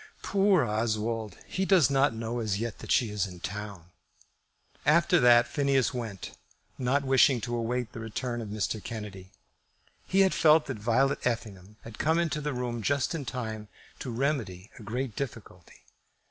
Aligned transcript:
"Poor 0.23 0.65
Oswald! 0.65 1.37
he 1.45 1.63
does 1.63 1.91
not 1.91 2.11
know 2.11 2.39
as 2.39 2.59
yet 2.59 2.79
that 2.79 2.91
she 2.91 3.11
is 3.11 3.27
in 3.27 3.39
town." 3.39 3.91
After 4.83 5.19
that 5.19 5.47
Phineas 5.47 5.93
went, 5.93 6.31
not 6.79 7.03
wishing 7.05 7.39
to 7.41 7.55
await 7.55 7.91
the 7.91 7.99
return 7.99 8.41
of 8.41 8.49
Mr. 8.49 8.83
Kennedy. 8.83 9.29
He 10.07 10.21
had 10.21 10.33
felt 10.33 10.65
that 10.65 10.79
Violet 10.79 11.19
Effingham 11.27 11.75
had 11.83 11.99
come 11.99 12.17
into 12.17 12.41
the 12.41 12.51
room 12.51 12.81
just 12.81 13.13
in 13.13 13.25
time 13.25 13.67
to 13.99 14.09
remedy 14.09 14.71
a 14.79 14.81
great 14.81 15.15
difficulty. 15.15 15.83